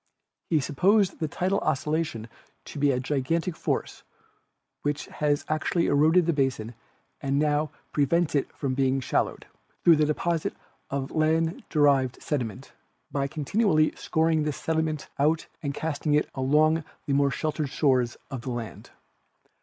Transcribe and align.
He 0.49 0.59
supposed 0.59 1.19
the 1.19 1.27
tidal 1.27 1.59
oscillation 1.59 2.27
to 2.65 2.79
be 2.79 2.89
a 2.89 2.99
gigantic 2.99 3.55
force 3.55 4.01
which 4.81 5.05
has 5.21 5.45
actually 5.47 5.85
eroded 5.85 6.25
the 6.25 6.33
basin 6.33 6.73
and 7.21 7.37
now 7.37 7.69
pre 7.93 8.05
vents 8.05 8.33
it 8.33 8.51
from 8.57 8.73
being 8.73 8.99
shallowed, 8.99 9.45
through 9.83 9.97
the 9.97 10.05
deposit 10.07 10.55
of 10.89 11.11
land 11.11 11.63
derived 11.69 12.19
sediment, 12.19 12.73
by 13.11 13.27
continually 13.27 13.93
scouring 13.95 14.41
this 14.41 14.57
sediment 14.57 15.07
out 15.19 15.45
and 15.61 15.75
casting 15.75 16.15
it 16.15 16.25
up 16.29 16.37
along 16.37 16.83
the 17.05 17.13
more 17.13 17.29
sheltered 17.29 17.69
shores 17.69 18.17
of 18.31 18.41
the 18.41 18.49
land. 18.51 18.89